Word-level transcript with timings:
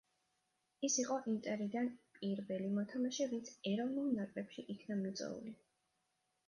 ის 0.87 0.95
იყო 1.03 1.17
ინტერიდან 1.31 1.91
პირველი 2.19 2.73
მოთამაშე, 2.79 3.29
ვინც 3.35 3.53
ეროვნულ 3.75 4.09
ნაკრებში 4.21 4.69
იქნა 4.79 5.01
მიწვეული. 5.05 5.57